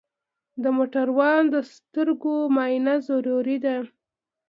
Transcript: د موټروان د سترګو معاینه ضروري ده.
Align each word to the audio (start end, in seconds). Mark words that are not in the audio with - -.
د 0.63 0.63
موټروان 0.77 1.41
د 1.53 1.55
سترګو 1.73 2.35
معاینه 2.55 2.93
ضروري 3.07 3.57
ده. 3.65 3.75